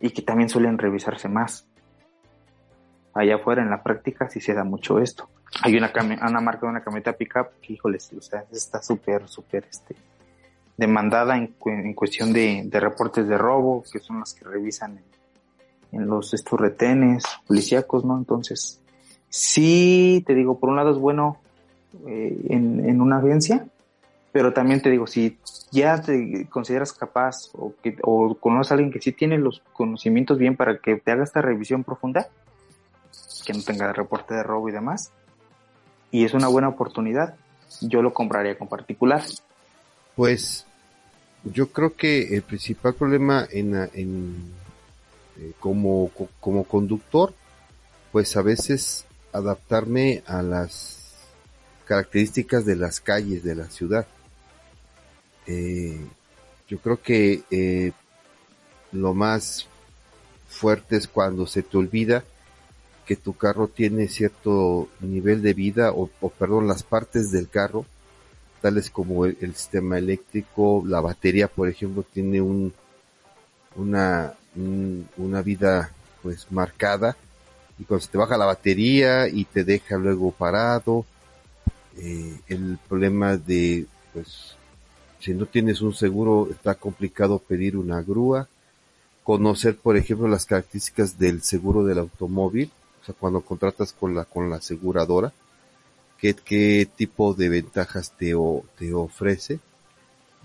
[0.00, 1.66] y que también suelen revisarse más.
[3.14, 5.28] Allá afuera en la práctica sí se da mucho esto
[5.60, 5.92] hay una,
[6.28, 9.96] una marca de una camioneta pickup que, híjoles, o sea, está súper, súper, este,
[10.76, 14.98] demandada en, en cuestión de, de, reportes de robo, que son las que revisan
[15.92, 18.16] en, los estos retenes policíacos, ¿no?
[18.16, 18.80] Entonces,
[19.28, 21.36] sí, te digo, por un lado es bueno
[22.06, 23.66] eh, en, en una agencia,
[24.32, 25.38] pero también te digo, si
[25.70, 30.38] ya te consideras capaz o, que, o conoces a alguien que sí tiene los conocimientos
[30.38, 32.28] bien para que te haga esta revisión profunda,
[33.44, 35.12] que no tenga reporte de robo y demás,
[36.12, 37.34] y es una buena oportunidad,
[37.80, 39.24] yo lo compraría con particular.
[40.14, 40.66] Pues
[41.42, 44.52] yo creo que el principal problema en, en
[45.38, 47.34] eh, como, como conductor,
[48.12, 51.14] pues a veces adaptarme a las
[51.86, 54.06] características de las calles de la ciudad.
[55.46, 55.98] Eh,
[56.68, 57.92] yo creo que eh,
[58.92, 59.66] lo más
[60.48, 62.22] fuerte es cuando se te olvida
[63.06, 67.84] que tu carro tiene cierto nivel de vida o, perdón las partes del carro
[68.60, 72.72] tales como el, sistema eléctrico la batería por ejemplo tiene un
[73.74, 74.34] una
[75.16, 75.90] una vida
[76.22, 77.16] pues marcada
[77.78, 81.04] y cuando se te baja la batería y te deja luego parado
[81.96, 84.54] eh, el problema de pues
[85.18, 88.48] si no tienes un seguro está complicado pedir una grúa
[89.24, 92.70] conocer por ejemplo las características del seguro del automóvil
[93.02, 95.32] o sea, cuando contratas con la, con la aseguradora,
[96.18, 98.34] qué, qué tipo de ventajas te,
[98.78, 99.58] te ofrece,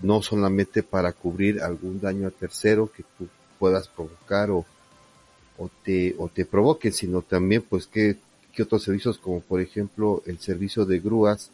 [0.02, 4.64] no solamente para cubrir algún daño a tercero que tú puedas provocar o,
[5.56, 8.16] o te, o te provoque, sino también pues qué,
[8.52, 11.50] qué otros servicios como por ejemplo el servicio de grúas,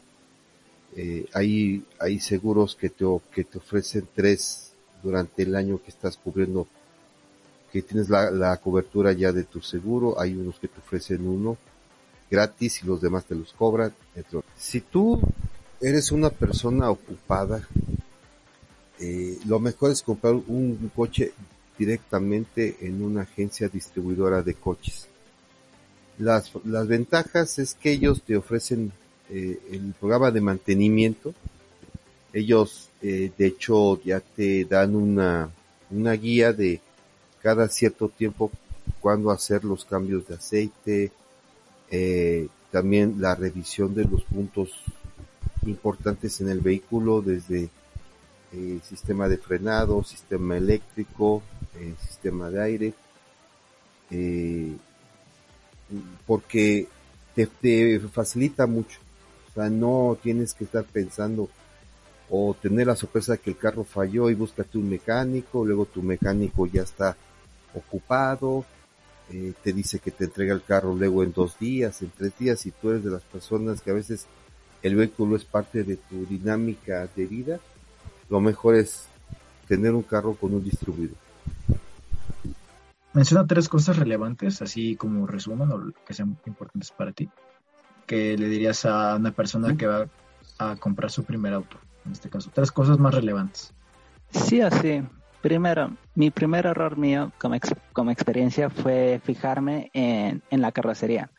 [0.95, 4.71] eh, hay, hay seguros que te, que te ofrecen tres
[5.03, 6.67] durante el año que estás cubriendo
[7.75, 11.57] que tienes la, cobertura ya de tu seguro, hay unos que te ofrecen uno
[12.31, 13.93] gratis y los demás te los cobran.
[14.55, 15.19] Si tú
[15.81, 17.67] eres una persona ocupada,
[18.97, 21.33] eh, lo mejor es comprar un coche
[21.77, 25.09] directamente en una agencia distribuidora de coches.
[26.17, 28.93] Las, las ventajas es que ellos te ofrecen
[29.29, 31.33] eh, el programa de mantenimiento.
[32.31, 35.49] Ellos, eh, de hecho, ya te dan una,
[35.91, 36.79] una guía de
[37.45, 38.49] cada cierto tiempo
[39.01, 41.11] cuándo hacer los cambios de aceite,
[41.91, 44.71] eh, también la revisión de los puntos
[45.63, 47.69] importantes en el vehículo desde
[48.51, 51.43] eh, sistema de frenado, sistema eléctrico,
[51.75, 52.93] eh, sistema de aire,
[56.25, 56.87] porque
[57.35, 58.97] te, te, facilita mucho,
[59.51, 61.47] o sea, no tienes que estar pensando
[62.27, 66.01] o tener la sorpresa de que el carro falló y búscate un mecánico, luego tu
[66.01, 67.15] mecánico ya está
[67.75, 68.65] ocupado,
[69.31, 72.65] eh, te dice que te entrega el carro luego en dos días, en tres días,
[72.65, 74.27] y tú eres de las personas que a veces
[74.83, 77.59] el vehículo es parte de tu dinámica de vida,
[78.29, 79.07] lo mejor es
[79.67, 81.17] tener un carro con un distribuidor.
[83.13, 87.29] Menciona tres cosas relevantes, así como resumen o que sean importantes para ti,
[88.05, 90.07] que le dirías a una persona que va
[90.59, 92.51] a comprar su primer auto, en este caso.
[92.53, 93.73] Tres cosas más relevantes.
[94.31, 95.01] Sí, así.
[95.45, 101.29] Primero, mi primer error mío como, experiencia fue fijarme en, en, la carrocería.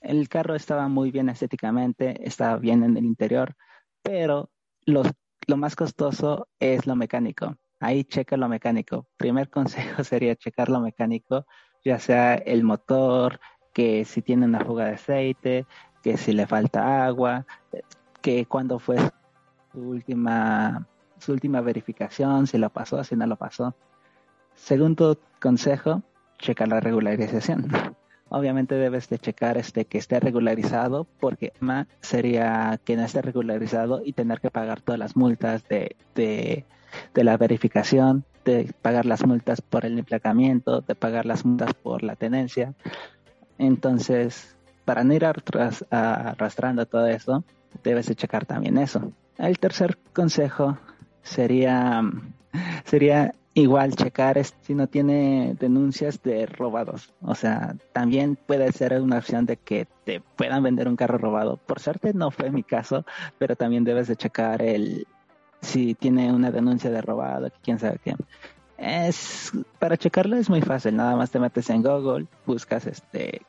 [0.00, 3.54] El carro estaba muy bien estéticamente, estaba bien en el interior,
[4.02, 4.50] pero
[4.84, 5.04] lo,
[5.46, 7.56] lo más costoso es lo mecánico.
[7.78, 9.06] Ahí checa lo mecánico.
[9.16, 11.46] Primer consejo sería checar lo mecánico,
[11.84, 13.38] ya sea el motor,
[13.72, 15.66] que si tiene una fuga de aceite,
[16.02, 17.46] que si le falta agua,
[18.22, 18.96] que cuando fue
[19.70, 20.88] su última
[21.22, 23.74] su última verificación, si lo pasó, si no lo pasó.
[24.54, 26.02] Segundo consejo,
[26.38, 27.68] checar la regularización.
[28.28, 34.02] Obviamente debes de checar este que esté regularizado, porque más sería que no esté regularizado
[34.04, 36.64] y tener que pagar todas las multas de, de,
[37.12, 42.02] de la verificación, de pagar las multas por el emplacamiento, de pagar las multas por
[42.02, 42.72] la tenencia.
[43.58, 47.44] Entonces, para no ir arrastrando todo eso,
[47.84, 49.12] debes de checar también eso.
[49.36, 50.78] El tercer consejo
[51.22, 52.02] sería,
[52.84, 57.12] sería igual checar si no tiene denuncias de robados.
[57.20, 61.58] O sea, también puede ser una opción de que te puedan vender un carro robado.
[61.58, 63.04] Por suerte no fue mi caso,
[63.38, 65.06] pero también debes de checar el
[65.60, 68.16] si tiene una denuncia de robado, quién sabe qué.
[68.78, 73.42] Es para checarlo es muy fácil, nada más te metes en Google, buscas este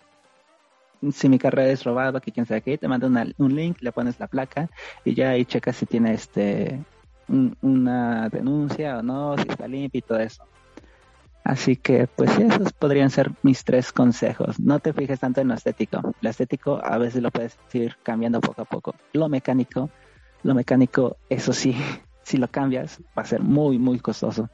[1.11, 3.07] si mi carro es robado, aquí quién sabe qué, te manda
[3.37, 4.69] un link, le pones la placa
[5.03, 6.79] y ya ahí checas si tiene este
[7.27, 10.43] una denuncia o no, si está limpio y todo eso.
[11.43, 14.59] Así que, pues esos podrían ser mis tres consejos.
[14.59, 16.01] No te fijes tanto en lo estético.
[16.21, 18.95] Lo estético a veces lo puedes ir cambiando poco a poco.
[19.11, 19.89] Lo mecánico,
[20.43, 21.75] lo mecánico, eso sí,
[22.23, 24.49] si lo cambias, va a ser muy, muy costoso.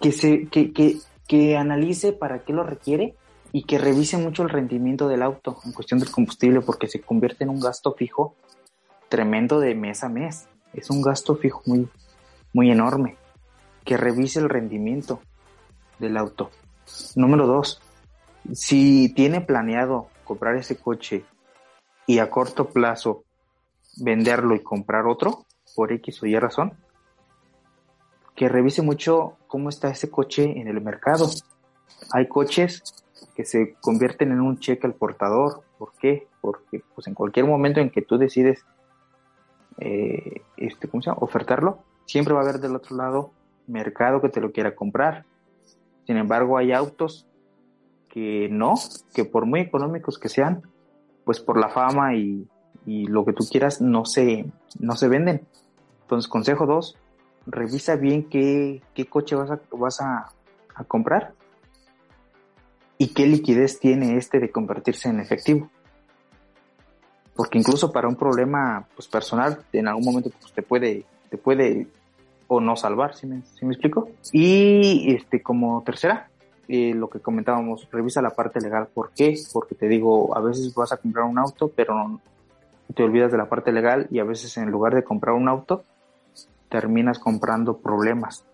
[0.00, 0.98] Que se, que, que,
[1.28, 3.14] que analice para qué lo requiere
[3.52, 7.44] y que revise mucho el rendimiento del auto en cuestión del combustible porque se convierte
[7.44, 8.34] en un gasto fijo
[9.08, 10.48] tremendo de mes a mes.
[10.72, 11.88] Es un gasto fijo muy,
[12.54, 13.18] muy enorme.
[13.84, 15.20] Que revise el rendimiento
[15.98, 16.50] del auto.
[17.16, 17.82] Número dos,
[18.52, 21.24] si tiene planeado comprar ese coche
[22.06, 23.24] y a corto plazo
[23.98, 25.44] venderlo y comprar otro,
[25.76, 26.72] por X o Y razón,
[28.34, 31.28] que revise mucho cómo está ese coche en el mercado.
[32.10, 32.82] Hay coches
[33.34, 35.62] que se convierten en un cheque al portador.
[35.78, 36.26] ¿Por qué?
[36.40, 38.64] Porque pues en cualquier momento en que tú decides
[39.78, 41.18] eh, este, ¿cómo se llama?
[41.20, 43.32] ofertarlo, siempre va a haber del otro lado
[43.66, 45.24] mercado que te lo quiera comprar.
[46.06, 47.26] Sin embargo, hay autos
[48.08, 48.74] que no,
[49.14, 50.62] que por muy económicos que sean,
[51.24, 52.48] pues por la fama y,
[52.86, 54.44] lo que tú quieras, no se,
[54.78, 55.46] no se venden.
[56.02, 56.98] Entonces, consejo 2,
[57.46, 60.30] revisa bien qué, qué coche vas a, vas a,
[60.74, 61.32] a comprar
[62.98, 65.70] y qué liquidez tiene este de convertirse en efectivo
[67.34, 71.88] porque incluso para un problema pues, personal en algún momento pues, te puede te puede
[72.46, 74.08] o no salvar, ¿sí me, me explico?
[74.32, 76.28] Y este como tercera,
[76.68, 78.86] eh, lo que comentábamos, revisa la parte legal.
[78.94, 79.34] ¿Por qué?
[79.52, 82.20] Porque te digo, a veces vas a comprar un auto, pero
[82.94, 85.82] te olvidas de la parte legal y a veces en lugar de comprar un auto,
[86.68, 88.44] terminas comprando problemas,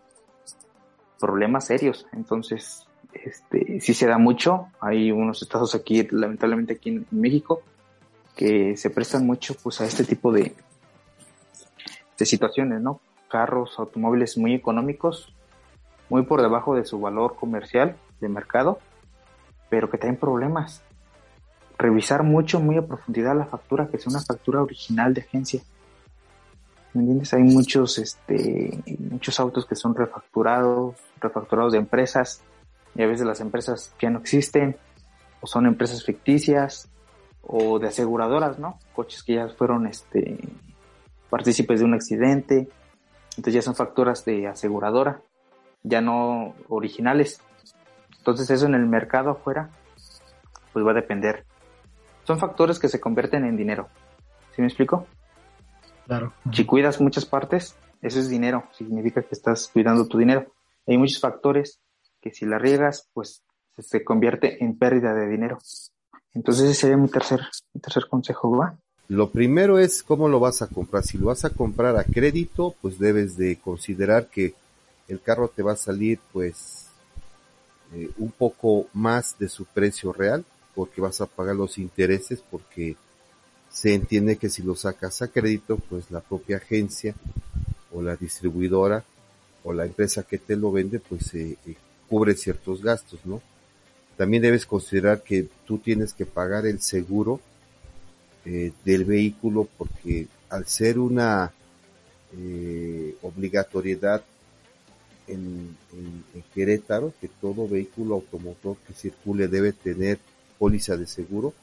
[1.18, 2.06] problemas serios.
[2.12, 7.60] Entonces, este, si se da mucho, hay unos estados aquí, lamentablemente aquí en México,
[8.34, 10.54] que se prestan mucho pues a este tipo de,
[12.20, 13.00] de situaciones, ¿no?
[13.28, 15.34] Carros, automóviles muy económicos,
[16.10, 18.78] muy por debajo de su valor comercial de mercado,
[19.70, 20.82] pero que tienen problemas.
[21.78, 25.62] Revisar mucho, muy a profundidad la factura, que sea una factura original de agencia.
[26.92, 27.32] ¿Me entiendes?
[27.32, 32.42] Hay muchos, este, muchos autos que son refacturados, refacturados de empresas,
[32.94, 34.76] y a veces las empresas ya no existen,
[35.40, 36.90] o son empresas ficticias,
[37.40, 38.78] o de aseguradoras, ¿no?
[38.92, 40.38] Coches que ya fueron este
[41.30, 42.68] partícipes de un accidente,
[43.30, 45.22] entonces ya son facturas de aseguradora,
[45.82, 47.40] ya no originales.
[48.18, 49.70] Entonces eso en el mercado afuera,
[50.72, 51.46] pues va a depender.
[52.24, 53.88] Son factores que se convierten en dinero.
[54.54, 55.06] ¿Sí me explico?
[56.06, 56.32] Claro.
[56.52, 60.52] Si cuidas muchas partes, eso es dinero, significa que estás cuidando tu dinero.
[60.86, 61.80] Hay muchos factores
[62.20, 63.44] que si la riegas, pues
[63.78, 65.58] se convierte en pérdida de dinero.
[66.34, 67.40] Entonces ese sería mi tercer,
[67.72, 68.76] mi tercer consejo, ¿va?
[69.10, 71.02] Lo primero es cómo lo vas a comprar.
[71.02, 74.54] Si lo vas a comprar a crédito, pues debes de considerar que
[75.08, 76.86] el carro te va a salir pues
[77.92, 80.44] eh, un poco más de su precio real,
[80.76, 82.94] porque vas a pagar los intereses, porque
[83.68, 87.12] se entiende que si lo sacas a crédito, pues la propia agencia
[87.92, 89.02] o la distribuidora
[89.64, 91.74] o la empresa que te lo vende, pues eh, eh,
[92.08, 93.42] cubre ciertos gastos, ¿no?
[94.16, 97.40] También debes considerar que tú tienes que pagar el seguro
[98.44, 101.52] eh, del vehículo porque al ser una
[102.36, 104.22] eh, obligatoriedad
[105.26, 105.76] en,
[106.54, 110.18] Querétaro que todo vehículo automotor que circule debe tener
[110.58, 111.54] póliza de seguro.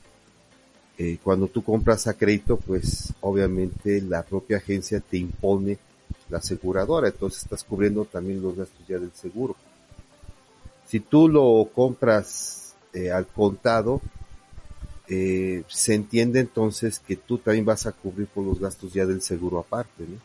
[0.98, 5.78] Eh, cuando tú compras a crédito, pues obviamente la propia agencia te impone
[6.30, 9.56] la aseguradora, entonces estás cubriendo también los gastos ya del seguro.
[10.88, 14.02] Si tú lo compras eh, al contado,
[15.08, 19.22] eh, se entiende entonces que tú también vas a cubrir por los gastos ya del
[19.22, 20.18] seguro aparte, ¿no?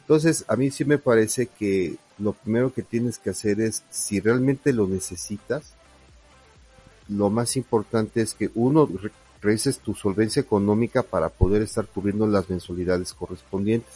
[0.00, 4.20] Entonces, a mí sí me parece que lo primero que tienes que hacer es, si
[4.20, 5.74] realmente lo necesitas,
[7.08, 8.88] lo más importante es que uno,
[9.42, 13.94] revises tu solvencia económica para poder estar cubriendo las mensualidades correspondientes.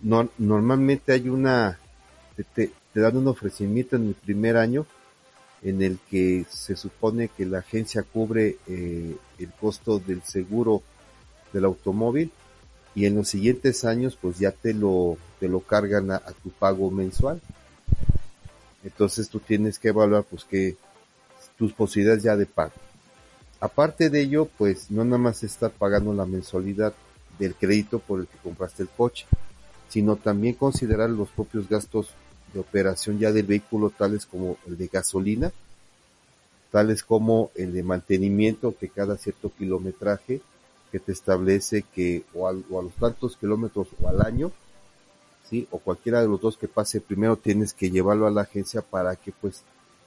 [0.00, 1.78] No, normalmente hay una
[2.54, 4.86] te, dan un ofrecimiento en el primer año
[5.64, 10.82] en el que se supone que la agencia cubre eh, el costo del seguro
[11.52, 12.30] del automóvil
[12.94, 16.90] y en los siguientes años pues ya te lo, te lo cargan a, tu pago
[16.90, 17.40] mensual.
[18.84, 20.76] Entonces tú tienes que evaluar pues que
[21.56, 22.72] tus posibilidades ya de pago.
[23.58, 26.92] Aparte de ello, pues no nada más estar pagando la mensualidad
[27.38, 29.24] del crédito por el que compraste el coche,
[29.88, 32.10] sino también considerar los propios gastos
[32.54, 35.52] de operación ya del vehículo, tales como el de gasolina,
[36.70, 40.40] tales como el de mantenimiento que cada cierto kilometraje
[40.90, 44.52] que te establece que o, a los tantos kilómetros o al año,
[45.50, 45.66] ¿sí?
[45.70, 49.16] o cualquiera de los dos que pase primero tienes que llevarlo a la agencia para
[49.16, 49.62] que pues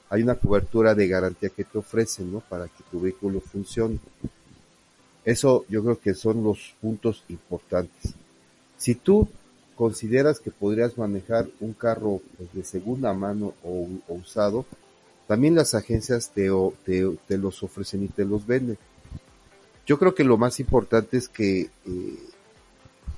[0.10, 2.39] hay una cobertura de garantía que te ofrecen, ¿no?
[2.39, 4.00] Para que tu vehículo funcione.
[5.26, 8.14] Eso yo creo que son los puntos importantes.
[8.78, 9.28] Si tú
[9.78, 14.66] consideras que podrías manejar un carro pues, de segunda mano o, usado,
[15.28, 16.50] también las agencias te,
[16.84, 18.78] te, los ofrecen y te los venden.
[19.86, 22.20] Yo creo que lo más importante es que eh,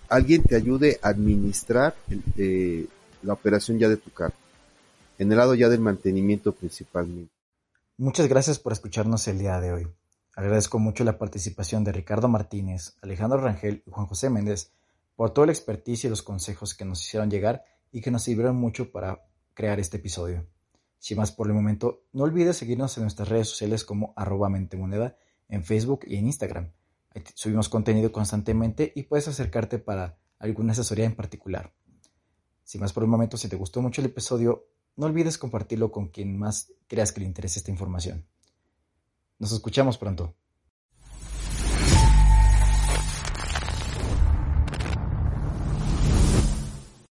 [0.09, 1.95] alguien te ayude a administrar
[2.37, 2.85] eh,
[3.23, 4.35] la operación ya de tu carro,
[5.17, 7.31] en el lado ya del mantenimiento principalmente.
[7.97, 9.87] Muchas gracias por escucharnos el día de hoy.
[10.35, 14.71] Agradezco mucho la participación de Ricardo Martínez, Alejandro Rangel y Juan José Méndez
[15.19, 18.55] por todo el expertise y los consejos que nos hicieron llegar y que nos sirvieron
[18.55, 20.47] mucho para crear este episodio.
[20.97, 25.17] Sin más por el momento, no olvides seguirnos en nuestras redes sociales como arroba mentemoneda
[25.49, 26.71] en Facebook y en Instagram.
[27.33, 31.73] subimos contenido constantemente y puedes acercarte para alguna asesoría en particular.
[32.63, 36.07] Sin más por el momento, si te gustó mucho el episodio, no olvides compartirlo con
[36.07, 38.25] quien más creas que le interese esta información.
[39.37, 40.33] Nos escuchamos pronto.